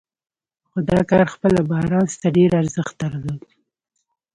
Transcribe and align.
خو 0.69 0.77
دا 0.89 0.99
کار 1.09 1.27
خپله 1.33 1.61
بارنس 1.69 2.11
ته 2.21 2.27
ډېر 2.37 2.49
ارزښت 2.61 2.93
درلود. 3.01 3.41